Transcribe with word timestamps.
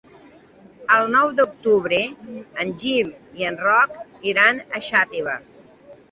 El 0.93 1.09
nou 1.15 1.33
d'octubre 1.39 1.99
en 2.63 2.71
Gil 2.83 3.11
i 3.41 3.45
en 3.49 3.59
Roc 3.65 3.99
iran 4.31 4.63
a 4.79 4.83
Xàtiva. 4.89 5.37